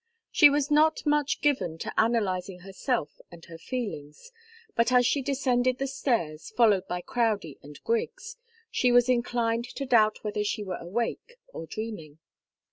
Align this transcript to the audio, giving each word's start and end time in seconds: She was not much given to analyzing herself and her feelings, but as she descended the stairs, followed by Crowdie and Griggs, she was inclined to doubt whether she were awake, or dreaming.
She 0.31 0.49
was 0.49 0.71
not 0.71 1.05
much 1.05 1.41
given 1.41 1.77
to 1.77 1.93
analyzing 1.95 2.61
herself 2.61 3.21
and 3.29 3.45
her 3.45 3.59
feelings, 3.59 4.31
but 4.75 4.91
as 4.91 5.05
she 5.05 5.21
descended 5.21 5.77
the 5.77 5.85
stairs, 5.85 6.49
followed 6.49 6.87
by 6.87 7.01
Crowdie 7.01 7.59
and 7.61 7.79
Griggs, 7.83 8.37
she 8.71 8.91
was 8.91 9.07
inclined 9.07 9.65
to 9.75 9.85
doubt 9.85 10.23
whether 10.23 10.43
she 10.43 10.63
were 10.63 10.77
awake, 10.81 11.35
or 11.53 11.67
dreaming. 11.67 12.17